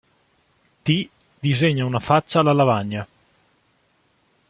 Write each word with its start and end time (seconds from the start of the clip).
T 0.83 1.09
disegna 1.41 1.85
una 1.85 1.99
faccia 1.99 2.39
alla 2.39 2.53
lavagna. 2.53 3.07